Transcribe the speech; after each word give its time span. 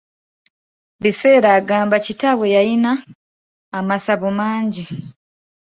Biseera 1.03 1.47
agamba 1.59 1.95
kitaabwe 2.05 2.47
yalina 2.55 2.91
amasabo 3.79 4.27
mangi. 4.39 4.83